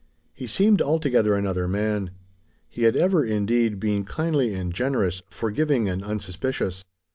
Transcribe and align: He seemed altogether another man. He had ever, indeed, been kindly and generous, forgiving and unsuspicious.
He 0.33 0.47
seemed 0.47 0.81
altogether 0.81 1.35
another 1.35 1.67
man. 1.67 2.09
He 2.67 2.85
had 2.85 2.95
ever, 2.95 3.23
indeed, 3.23 3.79
been 3.79 4.03
kindly 4.03 4.55
and 4.55 4.73
generous, 4.73 5.21
forgiving 5.29 5.87
and 5.87 6.03
unsuspicious. 6.03 6.83